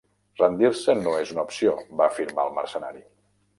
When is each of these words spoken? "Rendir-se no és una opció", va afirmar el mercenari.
"Rendir-se 0.37 0.95
no 1.01 1.13
és 1.25 1.35
una 1.35 1.45
opció", 1.49 1.75
va 2.01 2.09
afirmar 2.15 2.49
el 2.49 2.59
mercenari. 2.59 3.07